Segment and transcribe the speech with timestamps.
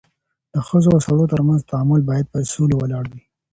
[0.53, 3.21] د ښځو او سړو ترمنځ تعامل بايد پر اصولو ولاړ وي.